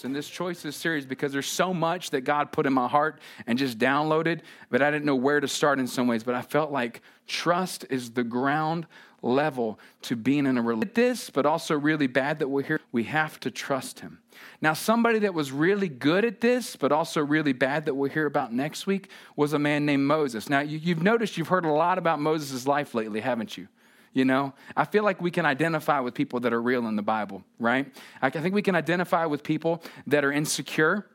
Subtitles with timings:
[0.00, 2.88] this and this choice is serious because there's so much that God put in my
[2.88, 4.40] heart and just downloaded,
[4.70, 6.22] but I didn't know where to start in some ways.
[6.22, 8.86] But I felt like trust is the ground
[9.22, 10.94] level to being in a relationship.
[10.94, 14.18] This, but also really bad that we're here, we have to trust Him.
[14.62, 18.26] Now, somebody that was really good at this, but also really bad that we'll hear
[18.26, 20.48] about next week, was a man named Moses.
[20.48, 23.68] Now, you, have noticed you've heard a lot about Moses' life lately, haven't you?
[24.12, 27.02] You know, I feel like we can identify with people that are real in the
[27.02, 27.86] Bible, right?
[28.20, 31.06] I think we can identify with people that are insecure,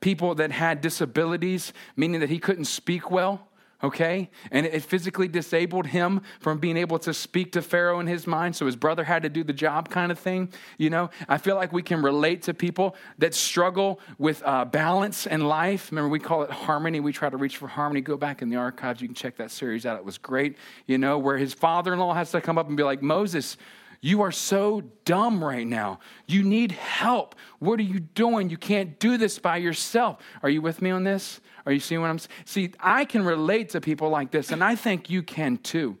[0.00, 3.48] people that had disabilities, meaning that he couldn't speak well,
[3.86, 4.30] okay?
[4.50, 8.54] And it physically disabled him from being able to speak to Pharaoh in his mind,
[8.56, 10.52] so his brother had to do the job, kind of thing.
[10.78, 15.26] You know, I feel like we can relate to people that struggle with uh, balance
[15.26, 15.90] in life.
[15.90, 17.00] Remember, we call it harmony.
[17.00, 18.00] We try to reach for harmony.
[18.00, 19.96] Go back in the archives, you can check that series out.
[19.96, 20.56] It was great,
[20.86, 23.56] you know, where his father in law has to come up and be like, Moses,
[24.00, 26.00] you are so dumb right now.
[26.26, 27.34] You need help.
[27.58, 28.50] What are you doing?
[28.50, 30.18] You can't do this by yourself.
[30.42, 31.40] Are you with me on this?
[31.64, 32.20] Are you seeing what I'm?
[32.44, 35.98] See, I can relate to people like this, and I think you can too.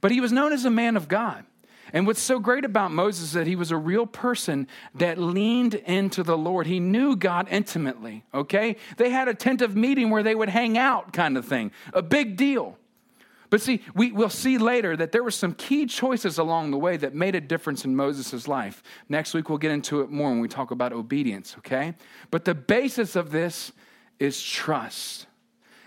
[0.00, 1.44] But he was known as a man of God.
[1.92, 5.74] And what's so great about Moses is that he was a real person that leaned
[5.74, 6.66] into the Lord.
[6.66, 8.76] He knew God intimately, okay?
[8.96, 11.70] They had a tent of meeting where they would hang out, kind of thing.
[11.92, 12.76] A big deal.
[13.54, 16.96] But see, we, will see later that there were some key choices along the way
[16.96, 18.82] that made a difference in Moses' life.
[19.08, 21.94] Next week, we'll get into it more when we talk about obedience, okay?
[22.32, 23.70] But the basis of this
[24.18, 25.28] is trust.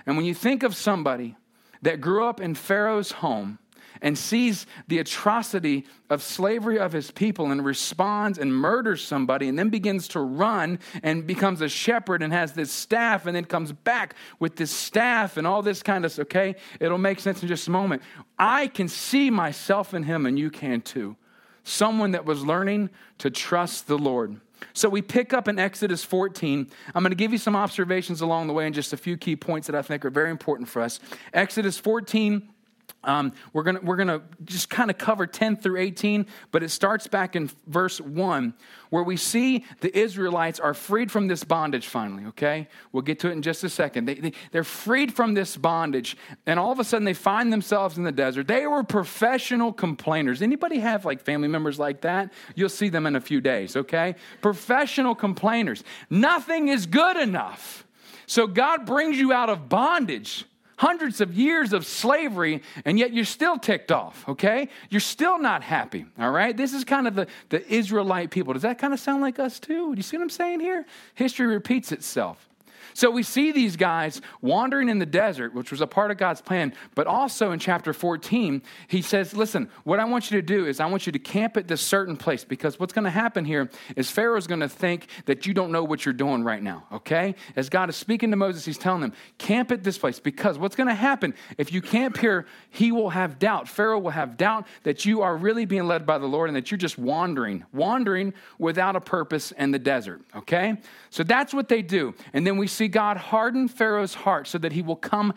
[0.06, 1.36] And when you think of somebody
[1.82, 3.60] that grew up in Pharaoh's home
[4.02, 9.58] and sees the atrocity of slavery of his people and responds and murders somebody and
[9.58, 13.72] then begins to run and becomes a shepherd and has this staff and then comes
[13.72, 17.48] back with this staff and all this kind of stuff, okay it'll make sense in
[17.48, 18.02] just a moment
[18.40, 21.16] i can see myself in him and you can too
[21.64, 24.40] someone that was learning to trust the lord
[24.74, 26.68] so we pick up in Exodus 14.
[26.94, 29.36] I'm going to give you some observations along the way and just a few key
[29.36, 31.00] points that I think are very important for us.
[31.34, 32.50] Exodus 14.
[33.04, 37.08] Um, we're going we're gonna just kind of cover 10 through 18, but it starts
[37.08, 38.54] back in verse 1,
[38.90, 42.68] where we see the Israelites are freed from this bondage finally, okay?
[42.92, 44.06] We'll get to it in just a second.
[44.06, 47.98] They, they, they're freed from this bondage, and all of a sudden they find themselves
[47.98, 48.48] in the desert.
[48.48, 50.42] They were professional complainers.
[50.42, 52.34] Anybody have like family members like that?
[52.56, 54.16] You'll see them in a few days, okay?
[54.42, 55.84] Professional complainers.
[56.10, 57.86] Nothing is good enough.
[58.26, 60.46] So God brings you out of bondage
[60.78, 64.70] hundreds of years of slavery, and yet you're still ticked off, okay?
[64.90, 66.56] You're still not happy, all right?
[66.56, 68.54] This is kind of the, the Israelite people.
[68.54, 69.94] Does that kind of sound like us too?
[69.94, 70.86] Do you see what I'm saying here?
[71.16, 72.48] History repeats itself.
[72.98, 76.42] So we see these guys wandering in the desert, which was a part of God's
[76.42, 80.66] plan, but also in chapter 14, he says, Listen, what I want you to do
[80.66, 83.46] is I want you to camp at this certain place because what's going to happen
[83.46, 86.86] here is Pharaoh's going to think that you don't know what you're doing right now,
[86.92, 87.36] okay?
[87.56, 90.76] As God is speaking to Moses, he's telling them, Camp at this place because what's
[90.76, 93.68] going to happen if you camp here, he will have doubt.
[93.68, 96.72] Pharaoh will have doubt that you are really being led by the Lord and that
[96.72, 100.78] you're just wandering, wandering without a purpose in the desert, okay?
[101.12, 102.16] So that's what they do.
[102.34, 105.34] And then we see God harden Pharaoh's heart so that he will come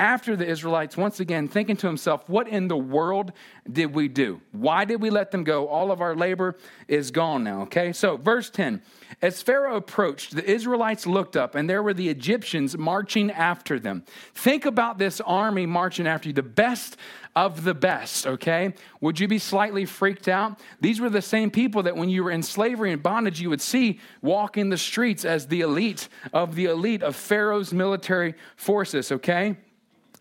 [0.00, 3.32] after the Israelites, once again, thinking to himself, What in the world
[3.70, 4.40] did we do?
[4.50, 5.68] Why did we let them go?
[5.68, 6.56] All of our labor
[6.88, 7.92] is gone now, okay?
[7.92, 8.80] So, verse 10
[9.20, 14.02] As Pharaoh approached, the Israelites looked up, and there were the Egyptians marching after them.
[14.34, 16.96] Think about this army marching after you, the best
[17.36, 18.72] of the best, okay?
[19.02, 20.58] Would you be slightly freaked out?
[20.80, 23.60] These were the same people that when you were in slavery and bondage, you would
[23.60, 29.56] see walking the streets as the elite of the elite of Pharaoh's military forces, okay?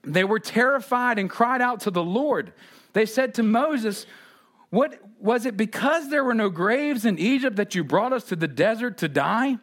[0.03, 2.53] They were terrified and cried out to the Lord.
[2.93, 4.05] They said to Moses,
[4.69, 8.35] What was it because there were no graves in Egypt that you brought us to
[8.35, 9.57] the desert to die?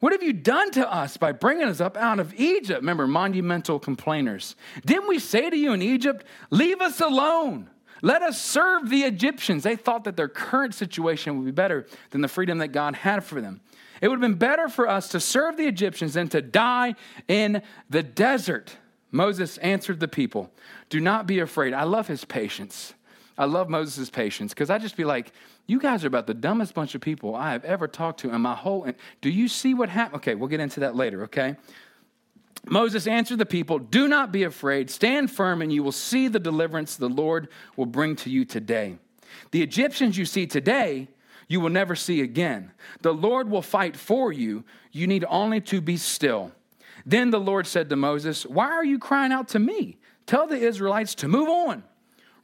[0.00, 2.80] What have you done to us by bringing us up out of Egypt?
[2.80, 4.54] Remember, monumental complainers.
[4.84, 7.70] Didn't we say to you in Egypt, Leave us alone?
[8.02, 9.62] Let us serve the Egyptians.
[9.62, 13.24] They thought that their current situation would be better than the freedom that God had
[13.24, 13.62] for them.
[14.02, 16.96] It would have been better for us to serve the Egyptians than to die
[17.28, 18.76] in the desert.
[19.14, 20.50] Moses answered the people,
[20.90, 21.72] Do not be afraid.
[21.72, 22.94] I love his patience.
[23.38, 25.30] I love Moses' patience because I just be like,
[25.68, 28.40] You guys are about the dumbest bunch of people I have ever talked to in
[28.40, 28.90] my whole.
[29.20, 30.16] Do you see what happened?
[30.16, 31.54] Okay, we'll get into that later, okay?
[32.66, 34.90] Moses answered the people, Do not be afraid.
[34.90, 37.46] Stand firm, and you will see the deliverance the Lord
[37.76, 38.98] will bring to you today.
[39.52, 41.06] The Egyptians you see today,
[41.46, 42.72] you will never see again.
[43.02, 44.64] The Lord will fight for you.
[44.90, 46.50] You need only to be still.
[47.06, 49.98] Then the Lord said to Moses, Why are you crying out to me?
[50.26, 51.84] Tell the Israelites to move on.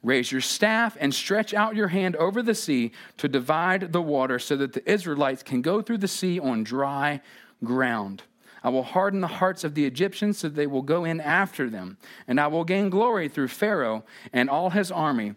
[0.03, 4.39] Raise your staff and stretch out your hand over the sea to divide the water
[4.39, 7.21] so that the Israelites can go through the sea on dry
[7.63, 8.23] ground.
[8.63, 11.97] I will harden the hearts of the Egyptians so they will go in after them,
[12.27, 14.03] and I will gain glory through Pharaoh
[14.33, 15.35] and all his army,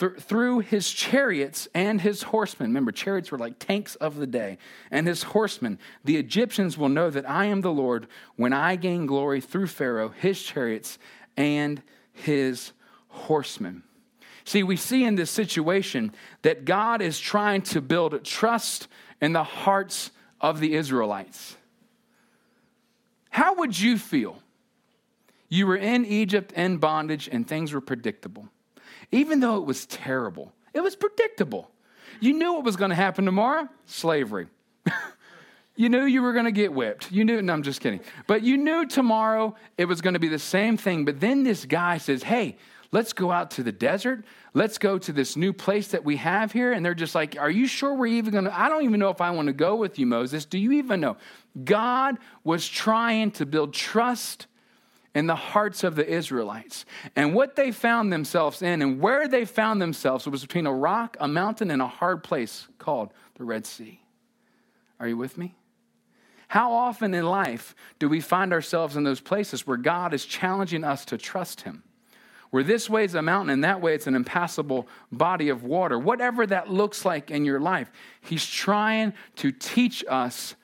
[0.00, 2.70] th- through his chariots and his horsemen.
[2.70, 4.58] Remember, chariots were like tanks of the day,
[4.90, 5.78] and his horsemen.
[6.04, 10.08] The Egyptians will know that I am the Lord when I gain glory through Pharaoh,
[10.08, 10.98] his chariots,
[11.36, 11.82] and
[12.12, 12.72] his
[13.08, 13.84] horsemen.
[14.44, 16.12] See, we see in this situation
[16.42, 18.88] that God is trying to build trust
[19.20, 20.10] in the hearts
[20.40, 21.56] of the Israelites.
[23.28, 24.42] How would you feel?
[25.48, 28.48] You were in Egypt in bondage and things were predictable.
[29.12, 31.70] Even though it was terrible, it was predictable.
[32.20, 34.46] You knew what was going to happen tomorrow slavery.
[35.76, 37.10] you knew you were going to get whipped.
[37.10, 38.00] You knew, no, I'm just kidding.
[38.26, 41.04] But you knew tomorrow it was going to be the same thing.
[41.04, 42.56] But then this guy says, hey,
[42.92, 44.24] let's go out to the desert.
[44.52, 46.72] Let's go to this new place that we have here.
[46.72, 48.58] And they're just like, Are you sure we're even going to?
[48.58, 50.44] I don't even know if I want to go with you, Moses.
[50.44, 51.16] Do you even know?
[51.64, 54.46] God was trying to build trust
[55.14, 56.84] in the hearts of the Israelites.
[57.16, 61.16] And what they found themselves in and where they found themselves was between a rock,
[61.20, 64.00] a mountain, and a hard place called the Red Sea.
[65.00, 65.54] Are you with me?
[66.48, 70.84] How often in life do we find ourselves in those places where God is challenging
[70.84, 71.84] us to trust Him?
[72.50, 75.98] where this way is a mountain and that way it's an impassable body of water,
[75.98, 77.90] whatever that looks like in your life,
[78.20, 80.56] He's trying to teach us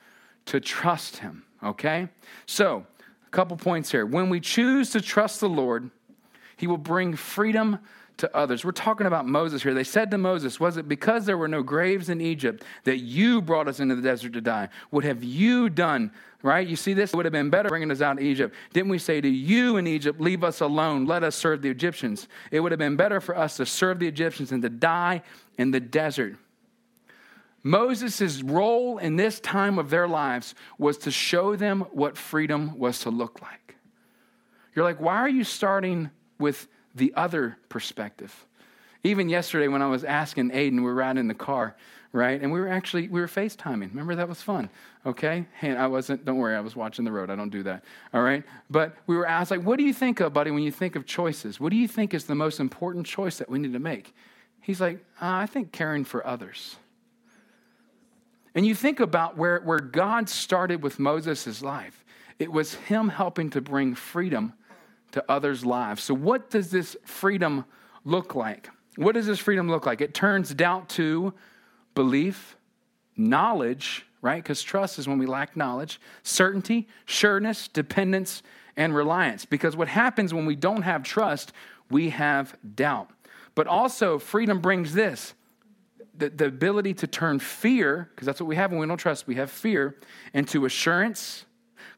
[0.45, 2.09] to trust Him, okay?
[2.45, 2.85] So,
[3.27, 4.05] a couple points here.
[4.05, 5.91] When we choose to trust the Lord,
[6.55, 7.79] He will bring freedom
[8.17, 8.65] to others.
[8.65, 9.73] We're talking about Moses here.
[9.73, 13.41] They said to Moses, Was it because there were no graves in Egypt that you
[13.41, 14.69] brought us into the desert to die?
[14.89, 16.11] What have you done
[16.43, 16.67] right?
[16.67, 17.13] You see this?
[17.13, 18.55] Would have been better bringing us out of Egypt.
[18.73, 22.27] Didn't we say to you in Egypt, leave us alone, let us serve the Egyptians?
[22.51, 25.23] It would have been better for us to serve the Egyptians than to die
[25.57, 26.37] in the desert.
[27.67, 32.99] Moses' role in this time of their lives was to show them what freedom was
[32.99, 33.75] to look like.
[34.73, 36.09] You're like, why are you starting
[36.39, 38.45] with the other perspective?
[39.03, 41.75] Even yesterday, when I was asking Aiden, we were riding in the car,
[42.13, 42.41] right?
[42.41, 43.89] And we were actually, we were FaceTiming.
[43.89, 44.69] Remember that was fun,
[45.05, 45.45] okay?
[45.61, 47.29] And I wasn't, don't worry, I was watching the road.
[47.29, 47.83] I don't do that,
[48.13, 48.43] all right?
[48.69, 51.05] But we were asked, like, what do you think of, buddy, when you think of
[51.05, 51.59] choices?
[51.59, 54.15] What do you think is the most important choice that we need to make?
[54.61, 56.77] He's like, uh, I think caring for others.
[58.57, 62.03] And you think about where, where God started with Moses' life.
[62.39, 64.53] It was him helping to bring freedom
[65.11, 66.01] to others' lives.
[66.01, 67.65] So, what does this freedom
[68.03, 68.71] look like?
[68.95, 70.01] What does this freedom look like?
[70.01, 71.35] It turns doubt to
[71.93, 72.57] belief,
[73.15, 74.41] knowledge, right?
[74.41, 78.41] Because trust is when we lack knowledge, certainty, sureness, dependence,
[78.75, 79.45] and reliance.
[79.45, 81.53] Because what happens when we don't have trust,
[81.91, 83.11] we have doubt.
[83.53, 85.35] But also, freedom brings this
[86.17, 89.27] the, the ability to turn fear, because that's what we have when we don't trust,
[89.27, 89.97] we have fear,
[90.33, 91.45] into assurance,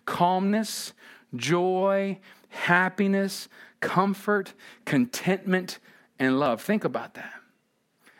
[0.05, 0.93] calmness,
[1.35, 2.19] joy,
[2.49, 3.47] happiness,
[3.79, 4.53] comfort,
[4.85, 5.79] contentment,
[6.17, 6.61] and love.
[6.61, 7.33] Think about that.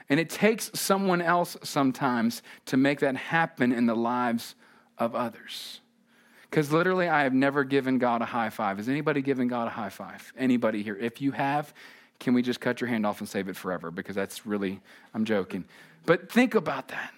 [0.10, 4.56] And it takes someone else sometimes to make that happen in the lives
[4.98, 5.82] of others.
[6.50, 8.78] Because literally, I have never given God a high five.
[8.78, 10.34] Has anybody given God a high five?
[10.36, 10.98] Anybody here?
[11.00, 11.74] If you have,
[12.20, 13.92] can we just cut your hand off and save it forever?
[13.92, 14.82] Because that's really,
[15.14, 15.66] I'm joking.
[16.06, 17.14] But think about that.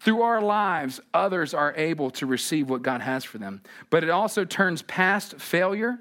[0.00, 3.62] Through our lives, others are able to receive what God has for them.
[3.90, 5.98] But it also turns past failure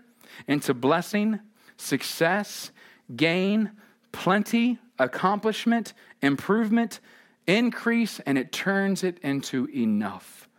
[0.48, 1.40] into blessing,
[1.78, 2.72] success,
[3.16, 3.72] gain,
[4.12, 7.00] plenty, accomplishment, improvement,
[7.48, 10.50] increase, and it turns it into enough.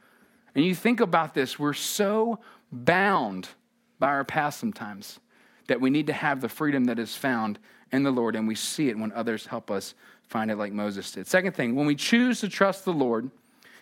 [0.55, 2.41] And you think about this, we're so
[2.73, 3.49] bound
[3.99, 5.21] by our past sometimes
[5.67, 7.59] that we need to have the freedom that is found
[7.93, 9.95] in the Lord, and we see it when others help us
[10.29, 11.27] find it, like Moses did.
[11.27, 13.31] Second thing, when we choose to trust the Lord,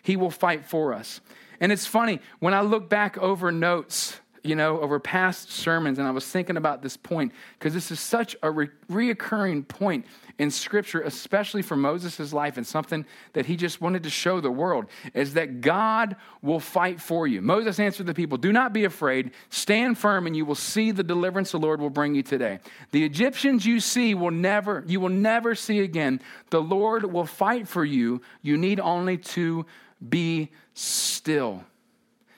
[0.03, 1.21] He will fight for us.
[1.61, 6.07] And it's funny, when I look back over notes you know, over past sermons, and
[6.07, 10.05] I was thinking about this point because this is such a re- reoccurring point
[10.39, 14.51] in Scripture, especially for Moses' life, and something that he just wanted to show the
[14.51, 14.85] world
[15.15, 17.41] is that God will fight for you.
[17.41, 21.03] Moses answered the people, Do not be afraid, stand firm, and you will see the
[21.03, 22.59] deliverance the Lord will bring you today.
[22.91, 26.21] The Egyptians you see will never, you will never see again.
[26.51, 28.21] The Lord will fight for you.
[28.43, 29.65] You need only to
[30.07, 31.65] be still.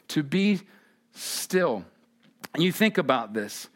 [0.09, 0.61] To be
[1.13, 1.85] still.
[2.57, 3.69] And you think about this.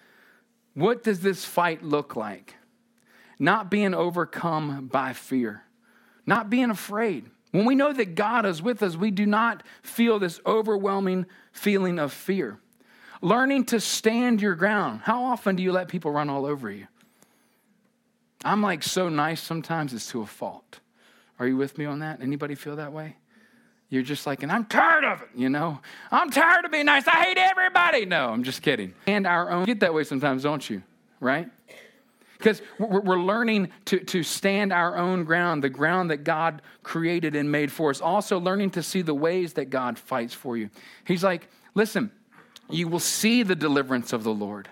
[0.73, 2.55] What does this fight look like?
[3.39, 5.65] Not being overcome by fear,
[6.25, 7.27] not being afraid.
[7.51, 11.99] When we know that God is with us, we do not feel this overwhelming feeling
[11.99, 12.59] of fear.
[13.21, 15.03] Learning to stand your ground.
[15.05, 16.87] How often do you let people run all over you?
[18.47, 20.81] I'm like so nice sometimes it's to a fault.
[21.39, 22.23] Are you with me on that?
[22.23, 23.17] Anybody feel that way?
[23.91, 25.81] You're just like, and I'm tired of it, you know?
[26.13, 27.09] I'm tired of being nice.
[27.09, 28.07] I hate everybody.
[28.07, 28.95] No, I'm just kidding.
[29.09, 30.83] And our own, get that way sometimes, don't you?
[31.19, 31.49] Right?
[32.39, 37.51] Because we're learning to, to stand our own ground, the ground that God created and
[37.53, 38.01] made for us.
[38.01, 40.71] Also, learning to see the ways that God fights for you.
[41.05, 42.11] He's like, listen,
[42.71, 44.71] you will see the deliverance of the Lord.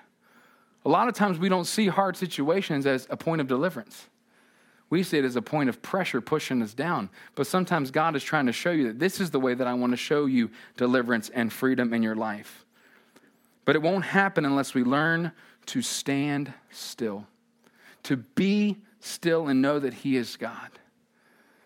[0.85, 4.07] A lot of times we don't see hard situations as a point of deliverance.
[4.91, 7.11] We see it as a point of pressure pushing us down.
[7.35, 9.75] But sometimes God is trying to show you that this is the way that I
[9.75, 12.65] want to show you deliverance and freedom in your life.
[13.65, 15.33] But it won't happen unless we learn
[15.67, 17.27] to stand still,
[18.05, 20.71] to be still and know that He is God.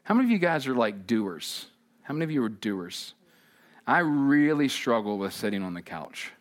[0.03, 1.67] How many of you guys are like doers?
[2.03, 3.15] How many of you are doers?
[3.87, 6.33] I really struggle with sitting on the couch.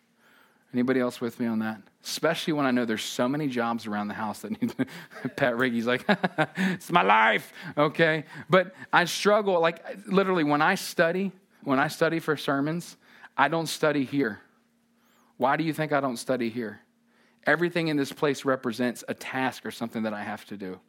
[0.72, 1.82] Anybody else with me on that?
[2.02, 4.74] Especially when I know there's so many jobs around the house that need
[5.36, 6.04] Pat Riggy's like,
[6.56, 7.52] it's my life.
[7.76, 8.24] Okay.
[8.48, 11.30] But I struggle, like literally when I study,
[11.62, 12.96] when I study for sermons,
[13.36, 14.40] I don't study here.
[15.36, 16.80] Why do you think I don't study here?
[17.46, 20.80] Everything in this place represents a task or something that I have to do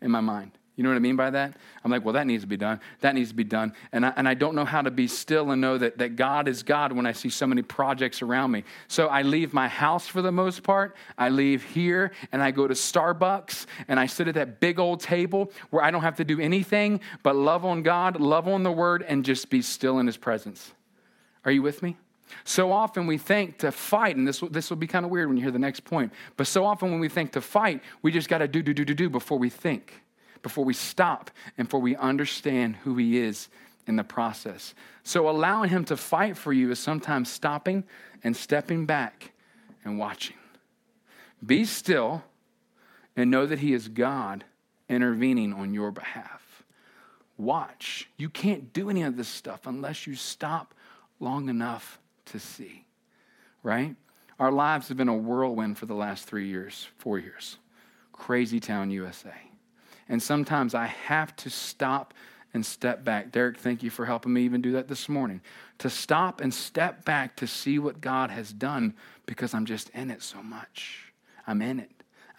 [0.00, 0.52] in my mind.
[0.82, 1.54] You know what I mean by that?
[1.84, 2.80] I'm like, well, that needs to be done.
[3.02, 3.72] That needs to be done.
[3.92, 6.48] And I, and I don't know how to be still and know that, that God
[6.48, 8.64] is God when I see so many projects around me.
[8.88, 10.96] So I leave my house for the most part.
[11.16, 14.98] I leave here and I go to Starbucks and I sit at that big old
[14.98, 18.72] table where I don't have to do anything but love on God, love on the
[18.72, 20.72] Word, and just be still in His presence.
[21.44, 21.96] Are you with me?
[22.42, 25.28] So often we think to fight, and this will, this will be kind of weird
[25.28, 28.10] when you hear the next point, but so often when we think to fight, we
[28.10, 30.02] just got to do, do, do, do, do before we think
[30.42, 33.48] before we stop and before we understand who He is
[33.86, 34.74] in the process.
[35.02, 37.84] So, allowing Him to fight for you is sometimes stopping
[38.22, 39.32] and stepping back
[39.84, 40.36] and watching.
[41.44, 42.22] Be still
[43.16, 44.44] and know that He is God
[44.88, 46.64] intervening on your behalf.
[47.36, 48.08] Watch.
[48.16, 50.74] You can't do any of this stuff unless you stop
[51.18, 52.86] long enough to see,
[53.62, 53.96] right?
[54.38, 57.58] Our lives have been a whirlwind for the last three years, four years.
[58.12, 59.32] Crazy Town, USA.
[60.08, 62.14] And sometimes I have to stop
[62.54, 63.32] and step back.
[63.32, 65.40] Derek, thank you for helping me even do that this morning.
[65.78, 68.94] To stop and step back to see what God has done
[69.26, 71.12] because I'm just in it so much.
[71.46, 71.90] I'm in it.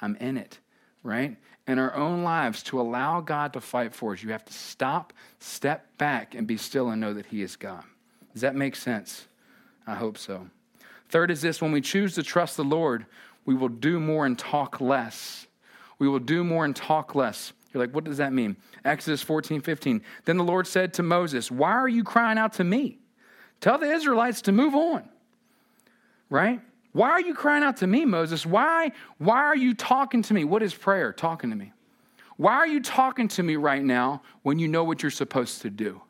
[0.01, 0.59] I'm in it,
[1.01, 1.35] right?
[1.67, 5.13] In our own lives, to allow God to fight for us, you have to stop,
[5.39, 7.83] step back, and be still and know that He is God.
[8.33, 9.27] Does that make sense?
[9.87, 10.47] I hope so.
[11.09, 13.05] Third is this when we choose to trust the Lord,
[13.45, 15.47] we will do more and talk less
[16.03, 17.53] we will do more and talk less.
[17.71, 18.57] You're like, what does that mean?
[18.83, 20.01] Exodus 14, 15.
[20.25, 22.97] Then the Lord said to Moses, Why are you crying out to me?
[23.61, 25.07] Tell the Israelites to move on.
[26.29, 26.59] Right?
[26.91, 28.45] Why are you crying out to me, Moses?
[28.45, 30.43] Why, why are you talking to me?
[30.43, 31.13] What is prayer?
[31.13, 31.71] Talking to me.
[32.35, 35.69] Why are you talking to me right now when you know what you're supposed to
[35.69, 36.01] do?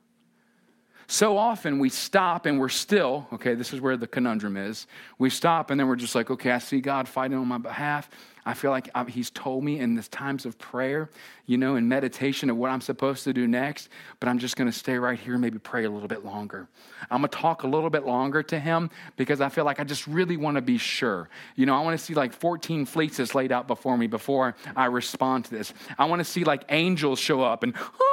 [1.08, 4.88] So often we stop and we're still, okay, this is where the conundrum is.
[5.18, 8.10] We stop and then we're just like, okay, I see God fighting on my behalf.
[8.46, 11.10] I feel like He's told me in the times of prayer,
[11.46, 14.70] you know, in meditation of what I'm supposed to do next, but I'm just going
[14.70, 16.68] to stay right here and maybe pray a little bit longer.
[17.10, 19.84] I'm going to talk a little bit longer to Him because I feel like I
[19.84, 21.30] just really want to be sure.
[21.56, 24.86] You know, I want to see like 14 fleeces laid out before me before I
[24.86, 25.74] respond to this.
[25.98, 28.13] I want to see like angels show up and, ah,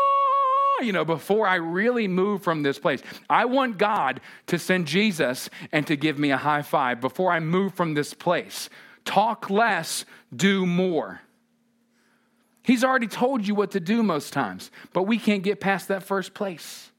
[0.80, 3.02] you know, before I really move from this place.
[3.28, 7.40] I want God to send Jesus and to give me a high five before I
[7.40, 8.68] move from this place.
[9.04, 11.20] Talk less, do more.
[12.62, 16.02] He's already told you what to do most times, but we can't get past that
[16.02, 16.90] first place.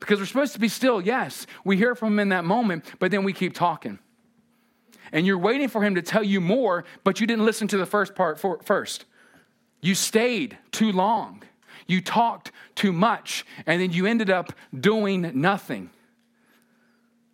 [0.00, 1.46] Because we're supposed to be still, yes.
[1.64, 3.98] We hear from him in that moment, but then we keep talking.
[5.12, 7.86] And you're waiting for him to tell you more, but you didn't listen to the
[7.86, 9.04] first part for, first.
[9.80, 11.42] You stayed too long.
[11.88, 15.90] You talked too much, and then you ended up doing nothing.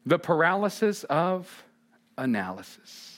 [0.06, 1.64] The paralysis of
[2.16, 3.10] analysis.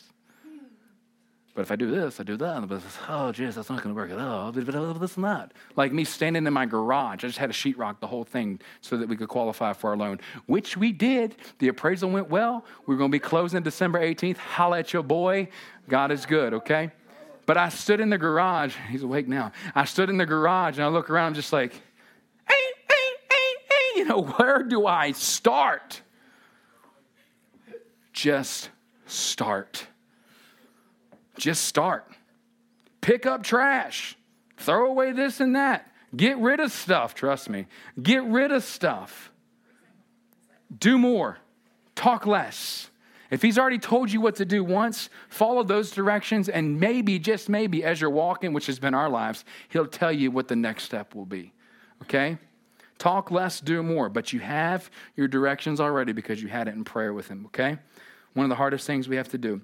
[1.55, 2.83] But if I do this, I do that.
[3.09, 4.53] Oh, geez, that's not going to work at all.
[4.53, 5.53] This and that.
[5.75, 8.99] Like me standing in my garage, I just had to sheetrock the whole thing so
[8.99, 11.37] that we could qualify for our loan, which we did.
[11.59, 12.67] The appraisal went well.
[12.87, 14.37] We are going to be closing December 18th.
[14.37, 15.49] Holla at your boy.
[15.89, 16.91] God is good, okay?
[17.47, 18.75] But I stood in the garage.
[18.91, 19.53] He's awake now.
[19.75, 22.55] I stood in the garage and I look around, I'm just like, hey,
[22.91, 23.99] hey, hey, hey.
[24.01, 26.03] You know, where do I start?
[28.13, 28.71] Just
[29.07, 29.87] start.
[31.39, 32.11] Just start.
[33.01, 34.17] Pick up trash.
[34.57, 35.93] Throw away this and that.
[36.17, 37.67] Get rid of stuff, trust me.
[38.03, 39.31] Get rid of stuff.
[40.77, 41.39] Do more.
[41.95, 42.91] Talk less.
[43.31, 47.49] If he's already told you what to do once, follow those directions, and maybe, just
[47.49, 50.85] maybe, as you're walking, which has been our lives, he'll tell you what the next
[50.85, 51.53] step will be.
[52.03, 52.39] Okay?
[52.99, 56.85] Talk less, do more, but you have your directions already because you had it in
[56.85, 57.47] prayer with him.
[57.47, 57.79] Okay?
[58.35, 59.61] One of the hardest things we have to do.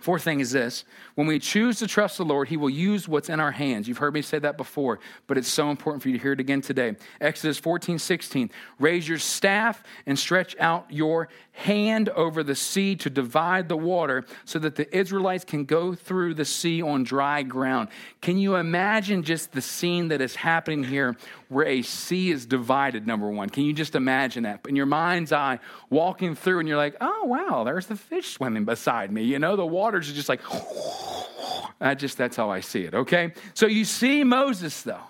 [0.00, 3.28] Fourth thing is this when we choose to trust the Lord, He will use what's
[3.28, 3.86] in our hands.
[3.86, 6.40] You've heard me say that before, but it's so important for you to hear it
[6.40, 6.96] again today.
[7.20, 8.50] Exodus 14, 16.
[8.78, 14.24] Raise your staff and stretch out your hand over the sea to divide the water
[14.46, 17.88] so that the Israelites can go through the sea on dry ground.
[18.22, 21.16] Can you imagine just the scene that is happening here
[21.50, 23.50] where a sea is divided, number one?
[23.50, 24.64] Can you just imagine that?
[24.68, 25.58] In your mind's eye,
[25.90, 29.24] walking through, and you're like, oh, wow, there's the fish swimming beside me.
[29.24, 30.40] You know, the waters are just like,
[31.80, 33.34] I just, that's how I see it, okay?
[33.54, 35.02] So you see Moses, though.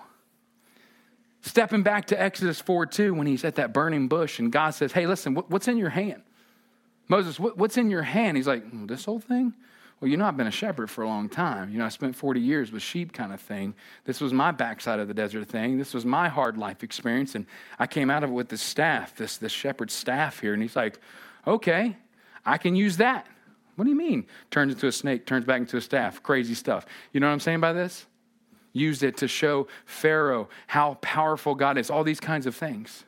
[1.41, 4.91] Stepping back to Exodus 4 2, when he's at that burning bush, and God says,
[4.91, 6.23] Hey, listen, what's in your hand?
[7.07, 8.37] Moses, what's in your hand?
[8.37, 9.53] He's like, mm, This whole thing?
[10.01, 11.71] Well, you know, I've been a shepherd for a long time.
[11.71, 13.75] You know, I spent 40 years with sheep kind of thing.
[14.05, 15.77] This was my backside of the desert thing.
[15.77, 17.35] This was my hard life experience.
[17.35, 17.45] And
[17.77, 20.53] I came out of it with this staff, this, this shepherd's staff here.
[20.53, 20.99] And he's like,
[21.45, 21.95] okay,
[22.43, 23.27] I can use that.
[23.75, 24.25] What do you mean?
[24.49, 26.23] Turns into a snake, turns back into a staff.
[26.23, 26.87] Crazy stuff.
[27.13, 28.07] You know what I'm saying by this?
[28.73, 33.05] Used it to show Pharaoh how powerful God is, all these kinds of things.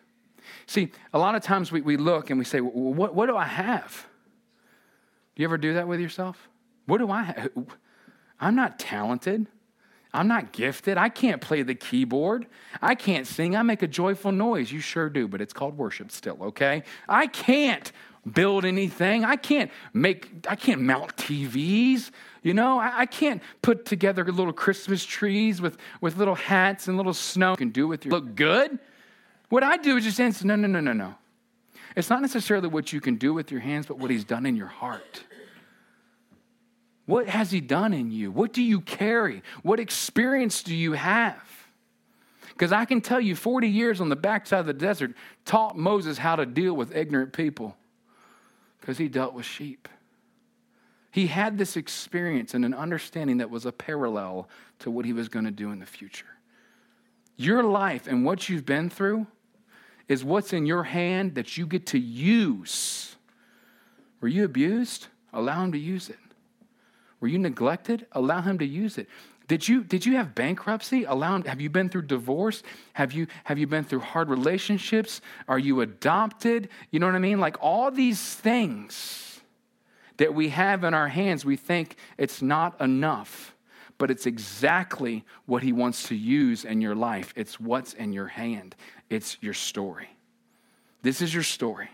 [0.68, 3.36] See, a lot of times we, we look and we say, well, what, what do
[3.36, 4.06] I have?
[5.36, 6.50] Do you ever do that with yourself?
[6.86, 7.52] What do I have?
[8.40, 9.48] I'm not talented.
[10.14, 10.98] I'm not gifted.
[10.98, 12.46] I can't play the keyboard.
[12.82, 13.56] I can't sing.
[13.56, 14.72] I make a joyful noise.
[14.72, 16.84] You sure do, but it's called worship still, okay?
[17.10, 17.92] I can't
[18.32, 19.26] build anything.
[19.26, 22.12] I can't make, I can't mount TVs.
[22.44, 26.96] You know, I, I, can't put together little Christmas trees with, with little hats and
[26.96, 27.52] little snow.
[27.52, 28.80] You can do with your look good.
[29.50, 31.16] What I do is just answer, no, no, no, no, no.
[31.96, 34.56] It's not necessarily what you can do with your hands, but what he's done in
[34.56, 35.24] your heart.
[37.06, 38.32] What has he done in you?
[38.32, 39.44] What do you carry?
[39.62, 41.42] What experience do you have?
[42.50, 46.18] Because I can tell you, 40 years on the backside of the desert taught Moses
[46.18, 47.76] how to deal with ignorant people
[48.80, 49.90] because he dealt with sheep.
[51.12, 54.50] He had this experience and an understanding that was a parallel
[54.80, 56.26] to what he was going to do in the future.
[57.36, 59.28] Your life and what you've been through
[60.08, 63.16] is what's in your hand that you get to use.
[64.22, 65.08] Were you abused?
[65.34, 66.18] Allow him to use it.
[67.24, 68.06] Were you neglected?
[68.12, 69.08] Allow him to use it.
[69.48, 71.06] Did you, did you have bankruptcy?
[71.06, 72.64] Allow him, have you been through divorce?
[72.92, 75.22] Have you, have you been through hard relationships?
[75.48, 76.68] Are you adopted?
[76.92, 77.40] You know what I mean?
[77.40, 79.40] Like all these things
[80.18, 83.56] that we have in our hands, we think it's not enough,
[83.98, 87.32] but it's exactly what he wants to use in your life.
[87.38, 88.76] It's what's in your hand.
[89.10, 90.10] It's your story.
[91.04, 91.88] This is your story,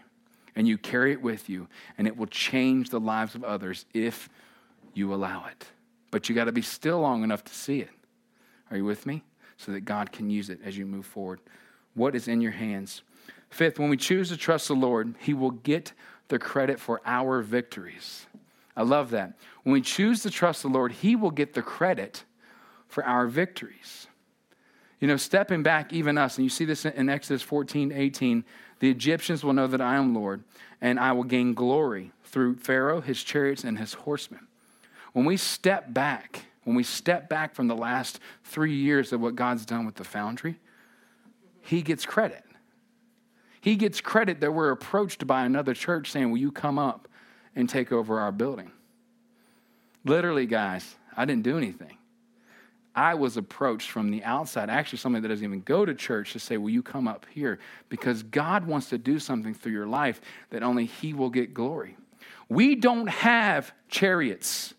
[0.56, 1.68] and you carry it with you,
[2.00, 4.28] and it will change the lives of others if
[4.94, 5.66] you allow it.
[6.12, 7.90] But you got to be still long enough to see it.
[8.72, 9.24] Are you with me?
[9.58, 11.42] So that God can use it as you move forward.
[11.94, 13.02] What is in your hands?
[13.50, 15.94] Fifth, when we choose to trust the Lord, He will get
[16.30, 18.26] the credit for our victories.
[18.78, 19.34] I love that.
[19.64, 22.24] When we choose to trust the Lord, He will get the credit
[22.88, 24.08] for our victories.
[25.00, 28.44] You know, stepping back, even us, and you see this in Exodus 14, 18,
[28.80, 30.44] the Egyptians will know that I am Lord,
[30.82, 34.48] and I will gain glory through Pharaoh, his chariots, and his horsemen.
[35.20, 39.36] When we step back, when we step back from the last three years of what
[39.36, 40.58] God's done with the foundry,
[41.62, 42.46] he gets credit.
[43.60, 47.10] He gets credit that we're approached by another church saying, Will you come up
[47.54, 48.72] and take over our building?
[50.06, 51.98] Literally, guys, I didn't do anything.
[52.96, 56.40] I was approached from the outside, actually, somebody that doesn't even go to church, to
[56.40, 57.60] say, Will you come up here?
[57.90, 61.98] Because God wants to do something through your life that only He will get glory.
[62.48, 64.76] We don't have chariots.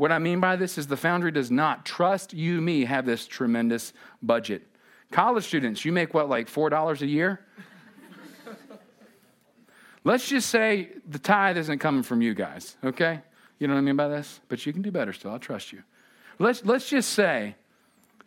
[0.00, 3.26] What I mean by this is the foundry does not, trust you, me, have this
[3.26, 4.66] tremendous budget.
[5.10, 7.44] College students, you make what, like $4 a year?
[10.02, 13.20] Let's just say the tithe isn't coming from you guys, okay?
[13.58, 14.40] You know what I mean by this?
[14.48, 15.32] But you can do better still.
[15.32, 15.82] I trust you.
[16.38, 17.56] Let's, let's just say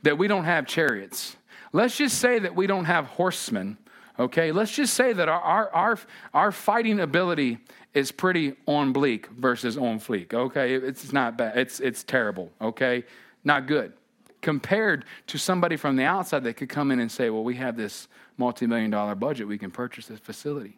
[0.03, 1.38] that we don't have chariots.
[1.71, 3.79] Let's just say that we don't have horsemen,
[4.19, 4.51] okay?
[4.51, 5.99] Let's just say that our, our, our,
[6.36, 7.57] our fighting ability
[7.93, 10.73] is pretty on bleak versus on fleek, okay?
[10.73, 11.58] It's not bad.
[11.58, 13.03] It's, it's terrible, okay?
[13.43, 13.93] Not good.
[14.41, 17.77] Compared to somebody from the outside that could come in and say, well, we have
[17.77, 20.77] this multi million dollar budget, we can purchase this facility.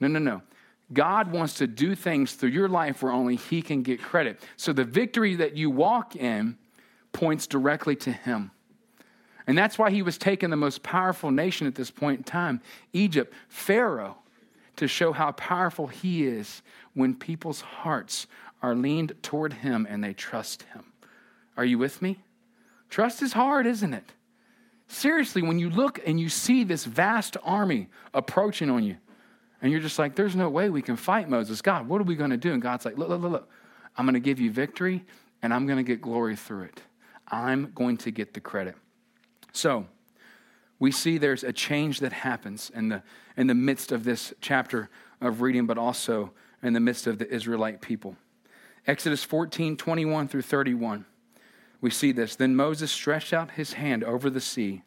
[0.00, 0.42] No, no, no.
[0.92, 4.40] God wants to do things through your life where only He can get credit.
[4.56, 6.56] So the victory that you walk in
[7.12, 8.52] points directly to Him.
[9.48, 12.60] And that's why He was taking the most powerful nation at this point in time,
[12.92, 14.16] Egypt, Pharaoh,
[14.76, 16.62] to show how powerful He is
[16.94, 18.26] when people's hearts
[18.62, 20.84] are leaned toward Him and they trust Him.
[21.56, 22.18] Are you with me?
[22.88, 24.12] Trust is hard, isn't it?
[24.88, 28.96] Seriously, when you look and you see this vast army approaching on you,
[29.62, 31.62] and you're just like, there's no way we can fight Moses.
[31.62, 32.52] God, what are we going to do?
[32.52, 33.50] And God's like, look, look, look, look.
[33.96, 35.04] I'm going to give you victory
[35.42, 36.82] and I'm going to get glory through it.
[37.26, 38.76] I'm going to get the credit.
[39.52, 39.86] So,
[40.78, 43.02] we see there's a change that happens in the,
[43.36, 44.88] in the midst of this chapter
[45.20, 48.16] of reading, but also in the midst of the Israelite people.
[48.86, 51.04] Exodus 14, 21 through 31.
[51.80, 52.36] We see this.
[52.36, 54.82] Then Moses stretched out his hand over the sea,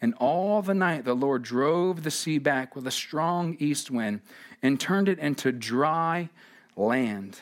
[0.00, 4.20] and all the night the Lord drove the sea back with a strong east wind
[4.62, 6.30] and turned it into dry
[6.76, 7.40] land.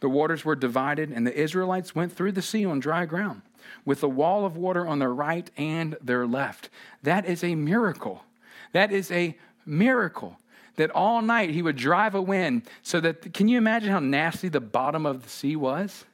[0.00, 3.42] The waters were divided, and the Israelites went through the sea on dry ground
[3.84, 6.68] with a wall of water on their right and their left.
[7.02, 8.24] That is a miracle.
[8.72, 10.38] That is a miracle.
[10.76, 14.48] That all night he would drive a wind so that, can you imagine how nasty
[14.48, 16.06] the bottom of the sea was?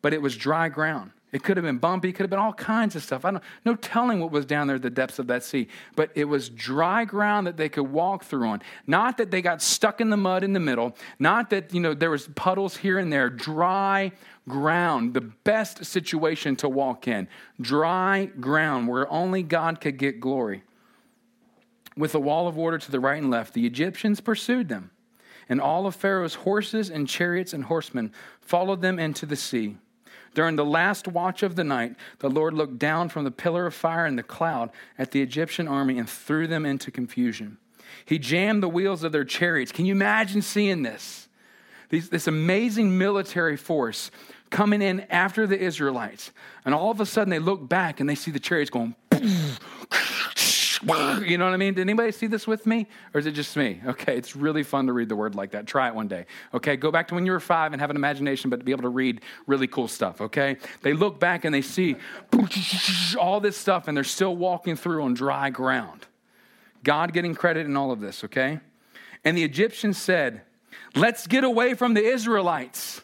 [0.00, 1.10] But it was dry ground.
[1.32, 3.24] It could have been bumpy, it could have been all kinds of stuff.
[3.24, 5.68] I don't no telling what was down there at the depths of that sea.
[5.96, 8.62] But it was dry ground that they could walk through on.
[8.86, 11.94] Not that they got stuck in the mud in the middle, not that, you know,
[11.94, 14.12] there was puddles here and there, dry
[14.46, 17.28] ground, the best situation to walk in.
[17.60, 20.62] Dry ground where only God could get glory.
[21.96, 24.90] With a wall of water to the right and left, the Egyptians pursued them,
[25.48, 29.76] and all of Pharaoh's horses and chariots and horsemen followed them into the sea.
[30.34, 33.74] During the last watch of the night, the Lord looked down from the pillar of
[33.74, 37.58] fire and the cloud at the Egyptian army and threw them into confusion.
[38.06, 39.72] He jammed the wheels of their chariots.
[39.72, 41.28] Can you imagine seeing this?
[41.90, 44.10] These, this amazing military force
[44.48, 46.30] coming in after the Israelites.
[46.64, 48.94] And all of a sudden they look back and they see the chariots going
[51.24, 51.74] you know what I mean?
[51.74, 52.88] Did anybody see this with me?
[53.14, 53.80] Or is it just me?
[53.86, 55.66] Okay, it's really fun to read the word like that.
[55.66, 56.26] Try it one day.
[56.52, 58.72] Okay, go back to when you were five and have an imagination, but to be
[58.72, 60.20] able to read really cool stuff.
[60.20, 60.56] Okay?
[60.82, 61.96] They look back and they see
[63.18, 66.06] all this stuff and they're still walking through on dry ground.
[66.82, 68.58] God getting credit in all of this, okay?
[69.24, 70.42] And the Egyptians said,
[70.94, 73.02] Let's get away from the Israelites.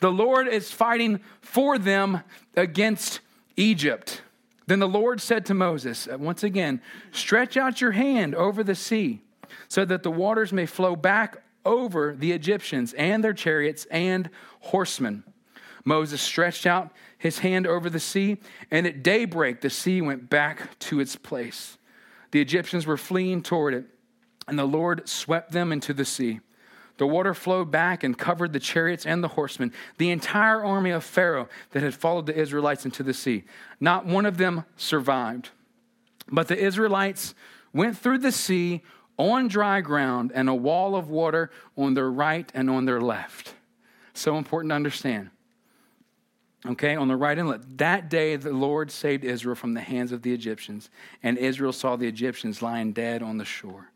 [0.00, 2.22] The Lord is fighting for them
[2.56, 3.20] against
[3.56, 4.22] Egypt.
[4.66, 8.74] Then the Lord said to Moses, uh, once again, stretch out your hand over the
[8.74, 9.22] sea
[9.68, 15.24] so that the waters may flow back over the Egyptians and their chariots and horsemen.
[15.84, 18.38] Moses stretched out his hand over the sea,
[18.70, 21.78] and at daybreak the sea went back to its place.
[22.30, 23.84] The Egyptians were fleeing toward it,
[24.48, 26.40] and the Lord swept them into the sea.
[26.98, 31.04] The water flowed back and covered the chariots and the horsemen, the entire army of
[31.04, 33.44] Pharaoh that had followed the Israelites into the sea.
[33.80, 35.50] Not one of them survived.
[36.30, 37.34] But the Israelites
[37.72, 38.82] went through the sea
[39.16, 43.54] on dry ground and a wall of water on their right and on their left.
[44.14, 45.30] So important to understand.
[46.64, 47.78] Okay, on the right and left.
[47.78, 50.90] That day, the Lord saved Israel from the hands of the Egyptians,
[51.22, 53.91] and Israel saw the Egyptians lying dead on the shore.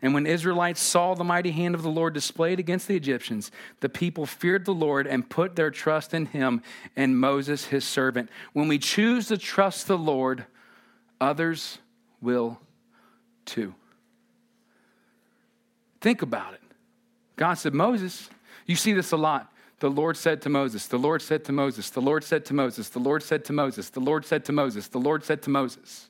[0.00, 3.88] And when Israelites saw the mighty hand of the Lord displayed against the Egyptians, the
[3.88, 6.62] people feared the Lord and put their trust in him
[6.94, 8.30] and Moses, his servant.
[8.52, 10.44] When we choose to trust the Lord,
[11.20, 11.78] others
[12.20, 12.60] will
[13.44, 13.74] too.
[16.00, 16.62] Think about it.
[17.34, 18.30] God said, Moses,
[18.66, 19.52] you see this a lot.
[19.80, 22.88] The Lord said to Moses, the Lord said to Moses, the Lord said to Moses,
[22.88, 26.08] the Lord said to Moses, the Lord said to Moses, the Lord said to Moses.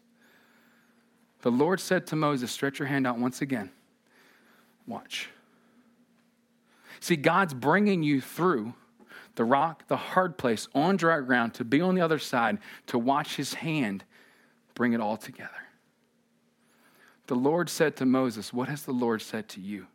[1.42, 3.70] The Lord said to Moses, Stretch your hand out once again.
[4.88, 5.28] Watch.
[7.00, 8.74] See, God's bringing you through
[9.36, 12.98] the rock, the hard place, on dry ground to be on the other side, to
[12.98, 14.04] watch his hand
[14.74, 15.50] bring it all together.
[17.26, 19.86] The Lord said to Moses, What has the Lord said to you?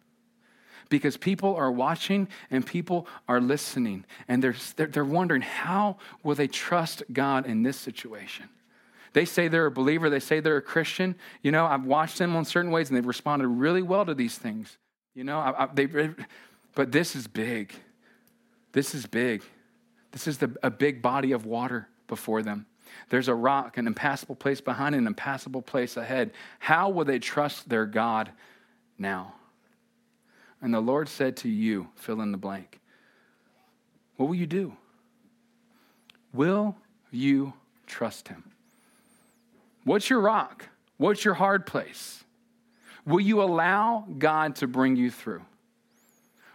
[0.89, 6.47] Because people are watching and people are listening, and they're, they're, wondering, How will they
[6.47, 8.47] trust God in this situation?
[9.13, 11.15] They say they're a believer, they say they're a Christian.
[11.41, 14.37] You know, I've watched them on certain ways and they've responded really well to these
[14.37, 14.77] things.
[15.15, 15.87] You know, I, I, they,
[16.75, 17.73] but this is big.
[18.71, 19.43] This is big.
[20.11, 22.65] This is the, a big body of water before them.
[23.09, 26.31] There's a rock, an impassable place behind, an impassable place ahead.
[26.59, 28.31] How will they trust their God
[28.97, 29.33] now?
[30.61, 32.79] And the Lord said to you, fill in the blank,
[34.17, 34.77] what will you do?
[36.33, 36.75] Will
[37.11, 37.53] you
[37.85, 38.43] trust him?
[39.83, 40.69] What's your rock?
[40.97, 42.22] What's your hard place?
[43.05, 45.43] Will you allow God to bring you through?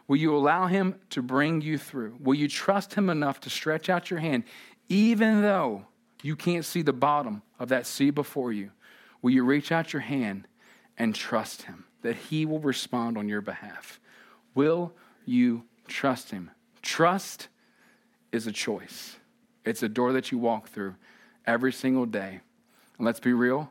[0.06, 2.16] Will you allow Him to bring you through?
[2.20, 4.44] Will you trust Him enough to stretch out your hand,
[4.88, 5.86] even though
[6.22, 8.70] you can't see the bottom of that sea before you?
[9.20, 10.48] Will you reach out your hand
[10.96, 11.84] and trust Him?
[12.02, 14.00] that He will respond on your behalf.
[14.54, 14.92] Will
[15.24, 16.50] you trust Him?
[16.82, 17.48] Trust
[18.32, 19.16] is a choice,
[19.64, 20.94] it's a door that you walk through
[21.46, 22.40] every single day.
[22.96, 23.70] And let's be real,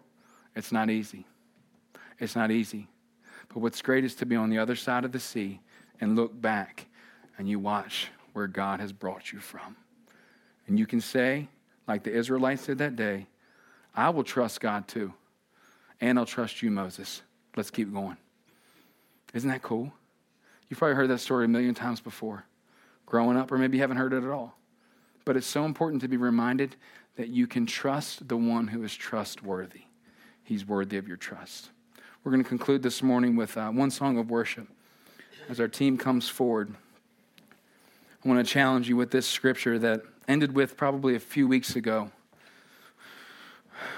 [0.56, 1.26] it's not easy.
[2.20, 2.88] It's not easy.
[3.50, 5.62] But what's great is to be on the other side of the sea
[6.00, 6.88] and look back
[7.38, 9.76] and you watch where God has brought you from.
[10.68, 11.48] And you can say,
[11.88, 13.28] like the Israelites did that day,
[13.96, 15.14] I will trust God too.
[16.02, 17.22] And I'll trust you, Moses.
[17.56, 18.18] Let's keep going.
[19.34, 19.92] Isn't that cool?
[20.70, 22.46] You've probably heard that story a million times before,
[23.06, 24.58] growing up, or maybe you haven't heard it at all.
[25.26, 26.76] But it's so important to be reminded
[27.16, 29.82] that you can trust the one who is trustworthy.
[30.44, 31.72] He's worthy of your trust.
[32.28, 34.68] We're going to conclude this morning with uh, one song of worship
[35.48, 36.76] as our team comes forward.
[38.22, 41.78] I want to challenge you with this scripture that ended with probably a few weeks
[41.78, 42.12] ago.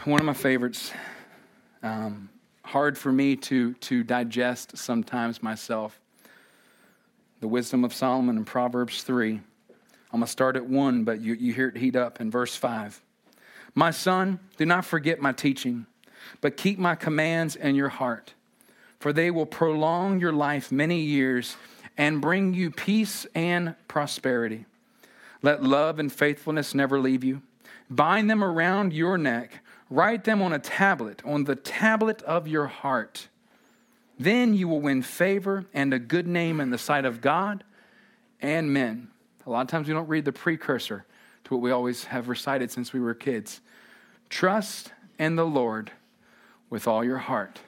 [0.06, 0.92] One of my favorites.
[1.82, 2.30] Um,
[2.64, 6.00] hard for me to, to digest sometimes myself.
[7.40, 9.32] The wisdom of Solomon in Proverbs 3.
[9.32, 9.42] I'm
[10.12, 13.02] going to start at 1, but you, you hear it heat up in verse 5.
[13.74, 15.88] My son, do not forget my teaching,
[16.42, 18.34] but keep my commands in your heart,
[19.00, 21.56] for they will prolong your life many years
[21.98, 24.66] and bring you peace and prosperity.
[25.42, 27.42] Let love and faithfulness never leave you.
[27.90, 32.68] Bind them around your neck Write them on a tablet, on the tablet of your
[32.68, 33.28] heart.
[34.20, 37.64] Then you will win favor and a good name in the sight of God
[38.40, 39.08] and men.
[39.48, 41.06] A lot of times we don't read the precursor
[41.46, 43.62] to what we always have recited since we were kids.
[44.30, 45.92] Trust in the Lord
[46.70, 47.60] with all your heart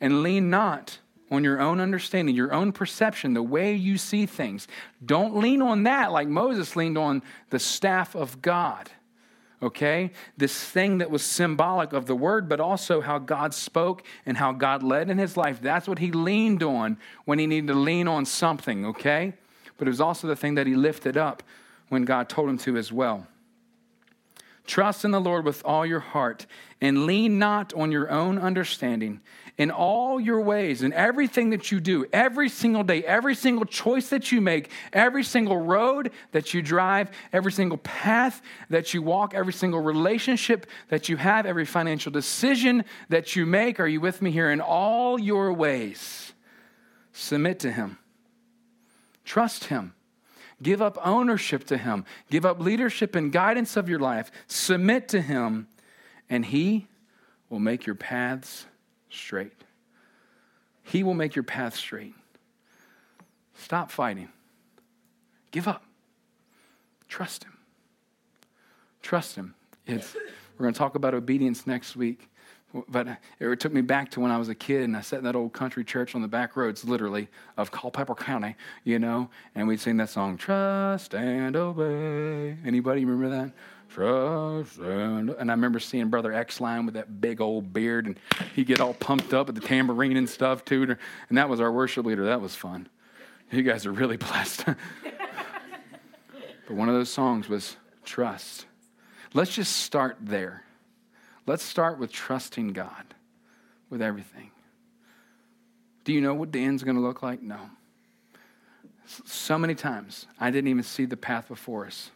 [0.00, 0.98] and lean not
[1.30, 4.68] on your own understanding, your own perception, the way you see things.
[5.04, 8.90] Don't lean on that like Moses leaned on the staff of God
[9.62, 10.10] okay?
[10.36, 14.52] This thing that was symbolic of the word, but also how God spoke and how
[14.52, 15.60] God led in his life.
[15.62, 19.34] That's what he leaned on when he needed to lean on something, okay?
[19.78, 21.42] But it was also the thing that he lifted up
[21.88, 23.26] when God told him to as well.
[24.66, 26.46] Trust in the Lord with all your heart
[26.80, 29.20] and lean not on your own understanding
[29.58, 34.08] in all your ways, in everything that you do, every single day, every single choice
[34.08, 39.34] that you make, every single road that you drive, every single path that you walk,
[39.34, 43.78] every single relationship that you have, every financial decision that you make.
[43.78, 44.50] Are you with me here?
[44.50, 46.32] In all your ways,
[47.12, 47.98] submit to Him,
[49.24, 49.94] trust Him.
[50.62, 52.04] Give up ownership to Him.
[52.30, 54.30] Give up leadership and guidance of your life.
[54.46, 55.66] Submit to Him,
[56.30, 56.86] and He
[57.50, 58.66] will make your paths
[59.10, 59.52] straight.
[60.82, 62.14] He will make your path straight.
[63.54, 64.28] Stop fighting.
[65.50, 65.84] Give up.
[67.08, 67.58] Trust Him.
[69.02, 69.54] Trust Him.
[69.86, 70.14] It's,
[70.56, 72.28] we're going to talk about obedience next week.
[72.88, 75.24] But it took me back to when I was a kid and I sat in
[75.24, 79.68] that old country church on the back roads, literally, of Culpeper County, you know, and
[79.68, 82.56] we'd sing that song, Trust and Obey.
[82.64, 83.52] Anybody remember that?
[83.90, 88.18] Trust and, and I remember seeing Brother X Line with that big old beard and
[88.54, 90.96] he'd get all pumped up with the tambourine and stuff too.
[91.28, 92.24] And that was our worship leader.
[92.24, 92.88] That was fun.
[93.50, 94.64] You guys are really blessed.
[94.64, 94.76] but
[96.70, 98.66] one of those songs was Trust.
[99.34, 100.64] Let's just start there.
[101.46, 103.14] Let's start with trusting God
[103.90, 104.50] with everything.
[106.04, 107.42] Do you know what the end's going to look like?
[107.42, 107.58] No.
[109.26, 112.10] So many times I didn't even see the path before us.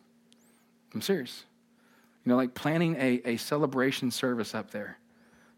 [0.95, 1.45] I'm serious.
[2.25, 4.99] You know, like planning a, a celebration service up there,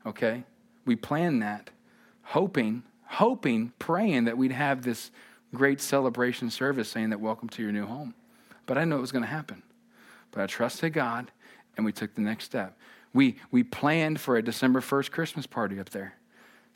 [0.04, 0.44] okay?
[0.84, 1.70] We planned that,
[2.22, 5.10] hoping, hoping, praying that we'd have this
[5.54, 8.14] great celebration service saying that welcome to your new home.
[8.66, 9.62] But I know it was going to happen.
[10.30, 11.30] But I trusted God
[11.76, 12.76] and we took the next step.
[13.12, 16.14] We, we planned for a December 1st Christmas party up there,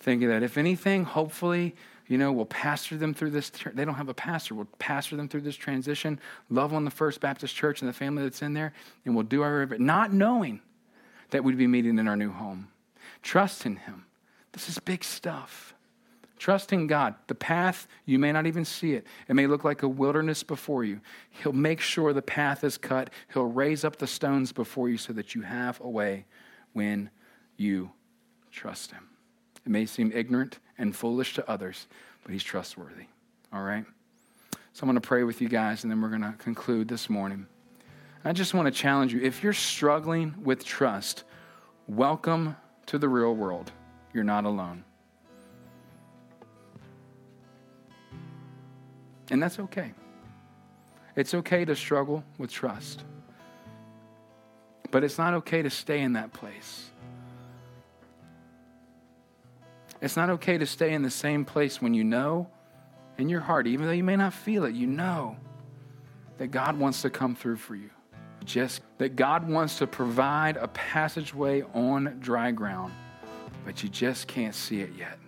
[0.01, 1.75] thinking that if anything, hopefully,
[2.09, 3.51] you know, we'll pastor them through this.
[3.51, 4.55] They don't have a pastor.
[4.55, 6.18] We'll pastor them through this transition,
[6.51, 8.73] love on the First Baptist Church and the family that's in there,
[9.05, 10.61] and we'll do our, not knowing
[11.31, 12.68] that we'd be meeting in our new home.
[13.23, 14.05] Trust in Him.
[14.53, 15.75] This is big stuff.
[16.42, 17.14] Trusting God.
[17.28, 19.07] The path, you may not even see it.
[19.28, 21.00] It may look like a wilderness before you.
[21.31, 23.11] He'll make sure the path is cut.
[23.33, 26.24] He'll raise up the stones before you so that you have a way
[26.72, 27.11] when
[27.57, 27.92] you
[28.50, 29.09] trust Him.
[29.64, 31.87] It may seem ignorant and foolish to others,
[32.24, 33.05] but He's trustworthy.
[33.52, 33.85] All right?
[34.72, 37.09] So I'm going to pray with you guys, and then we're going to conclude this
[37.09, 37.46] morning.
[38.24, 41.22] I just want to challenge you if you're struggling with trust,
[41.87, 43.70] welcome to the real world.
[44.12, 44.83] You're not alone.
[49.33, 49.92] And that's okay.
[51.16, 53.03] It's okay to struggle with trust.
[54.90, 56.90] But it's not okay to stay in that place.
[60.03, 62.47] It's not okay to stay in the same place when you know
[63.16, 65.38] in your heart, even though you may not feel it, you know
[66.37, 67.88] that God wants to come through for you.
[68.45, 72.92] Just that God wants to provide a passageway on dry ground,
[73.64, 75.18] but you just can't see it yet.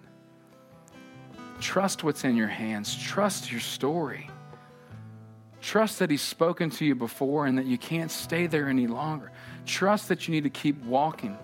[1.65, 4.29] Trust what's in your hands, trust your story.
[5.63, 9.33] Trust that He's spoken to you before and that you can't stay there any longer.
[9.65, 11.39] Trust that you need to keep walking.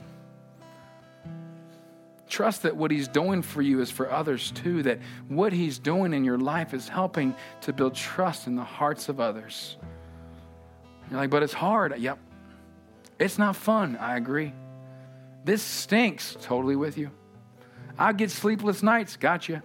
[2.29, 6.13] Trust that what He's doing for you is for others too, that what He's doing
[6.13, 9.79] in your life is helping to build trust in the hearts of others.
[11.11, 11.99] You're like, but it's hard.
[11.99, 12.19] Yep.
[13.19, 13.97] It's not fun.
[13.97, 14.53] I agree.
[15.47, 16.37] This stinks.
[16.43, 17.11] Totally with you.
[17.99, 19.17] I get sleepless nights.
[19.17, 19.63] Gotcha.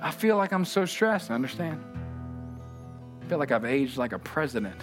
[0.00, 1.30] I feel like I'm so stressed.
[1.30, 1.82] I understand.
[3.22, 4.80] I feel like I've aged like a president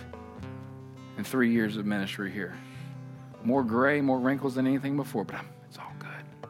[1.18, 2.56] in three years of ministry here.
[3.44, 6.50] More gray, more wrinkles than anything before, but I'm, it's all good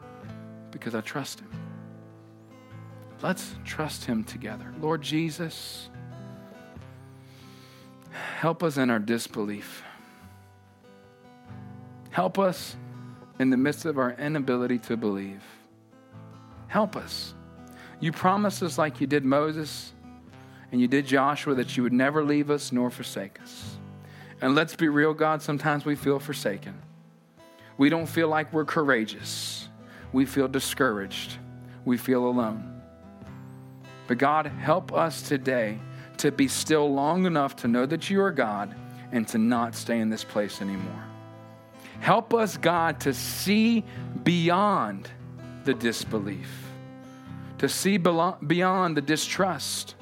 [0.70, 1.50] because I trust Him.
[3.22, 4.72] Let's trust Him together.
[4.80, 5.88] Lord Jesus,
[8.38, 9.82] help us in our disbelief.
[12.10, 12.76] Help us
[13.38, 15.42] in the midst of our inability to believe.
[16.68, 17.34] Help us.
[18.00, 19.92] You promised us, like you did Moses
[20.72, 23.76] and you did Joshua, that you would never leave us nor forsake us.
[24.40, 26.74] And let's be real, God, sometimes we feel forsaken.
[27.78, 29.68] We don't feel like we're courageous.
[30.12, 31.38] We feel discouraged.
[31.84, 32.82] We feel alone.
[34.06, 35.78] But God, help us today
[36.18, 38.74] to be still long enough to know that you are God
[39.12, 41.04] and to not stay in this place anymore.
[42.00, 43.84] Help us, God, to see
[44.24, 45.08] beyond
[45.64, 46.63] the disbelief,
[47.58, 49.94] to see beyond the distrust,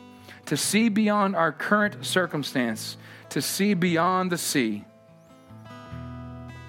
[0.47, 2.97] to see beyond our current circumstance,
[3.31, 4.85] to see beyond the sea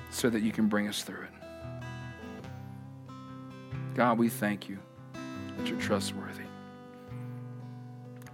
[0.10, 1.30] so that you can bring us through it.
[3.96, 4.80] God, we thank you
[5.58, 6.44] that you're trustworthy.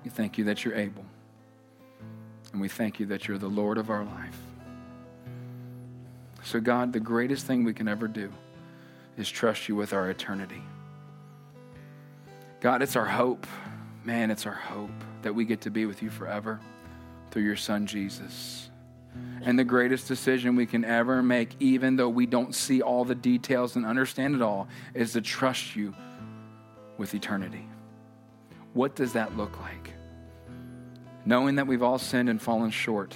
[0.04, 1.06] We thank you that you're able.
[2.52, 4.38] And we thank you that you're the Lord of our life.
[6.44, 8.32] So, God, the greatest thing we can ever do
[9.18, 10.64] is trust you with our eternity.
[12.60, 13.48] God, it's our hope.
[14.04, 14.92] Man, it's our hope
[15.22, 16.60] that we get to be with you forever
[17.32, 18.70] through your Son, Jesus.
[19.42, 23.16] And the greatest decision we can ever make, even though we don't see all the
[23.16, 25.94] details and understand it all, is to trust you
[26.98, 27.66] with eternity.
[28.74, 29.94] What does that look like?
[31.26, 33.16] Knowing that we've all sinned and fallen short,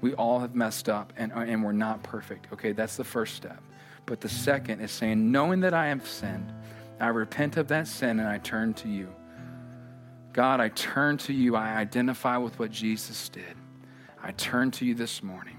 [0.00, 2.48] we all have messed up and, and we're not perfect.
[2.52, 3.62] Okay, that's the first step.
[4.04, 6.52] But the second is saying, knowing that I have sinned,
[7.02, 9.12] I repent of that sin and I turn to you.
[10.32, 11.56] God, I turn to you.
[11.56, 13.56] I identify with what Jesus did.
[14.22, 15.58] I turn to you this morning.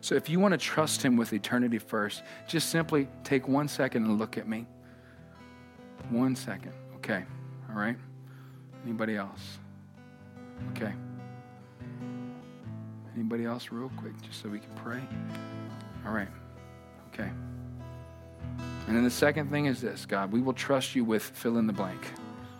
[0.00, 4.04] So if you want to trust him with eternity first, just simply take one second
[4.04, 4.66] and look at me.
[6.10, 6.72] One second.
[6.98, 7.24] Okay.
[7.68, 7.96] All right.
[8.84, 9.58] Anybody else?
[10.70, 10.92] Okay.
[13.16, 15.02] Anybody else, real quick, just so we can pray?
[16.06, 16.28] All right.
[17.12, 17.30] Okay.
[18.88, 21.66] And then the second thing is this God, we will trust you with fill in
[21.66, 22.00] the blank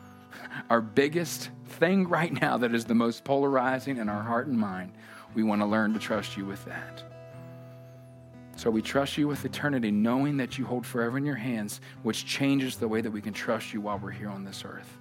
[0.71, 4.93] our biggest thing right now that is the most polarizing in our heart and mind,
[5.35, 7.03] we want to learn to trust you with that.
[8.57, 12.27] So we trust you with eternity, knowing that you hold forever in your hands, which
[12.27, 14.99] changes the way that we can trust you while we're here on this earth.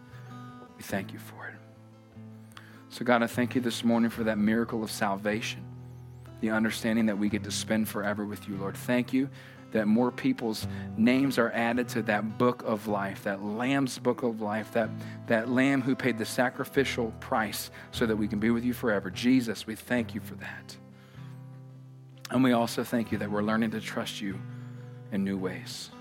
[0.78, 2.62] We thank you for it.
[2.90, 5.63] So, God, I thank you this morning for that miracle of salvation,
[6.40, 8.78] the understanding that we get to spend forever with you, Lord.
[8.78, 9.28] Thank you
[9.72, 14.42] that more people's names are added to that book of life, that Lamb's book of
[14.42, 14.90] life, that,
[15.28, 19.10] that Lamb who paid the sacrificial price so that we can be with you forever.
[19.10, 20.78] Jesus, we thank you for that.
[22.32, 24.40] And we also thank you that we're learning to trust you
[25.12, 25.92] in new ways.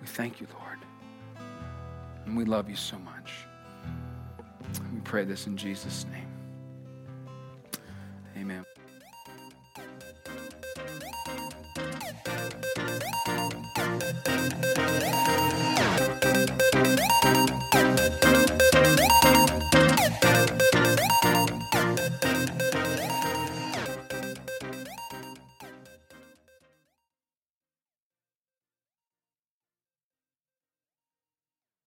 [0.00, 0.78] We thank you, Lord.
[2.26, 3.32] And we love you so much.
[4.94, 6.28] We pray this in Jesus' name.
[8.36, 8.69] Amen.